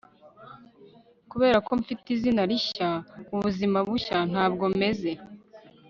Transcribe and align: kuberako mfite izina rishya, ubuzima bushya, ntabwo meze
kuberako 1.29 1.71
mfite 1.81 2.05
izina 2.15 2.41
rishya, 2.49 2.89
ubuzima 3.35 3.77
bushya, 3.87 4.17
ntabwo 4.31 4.65
meze 4.79 5.11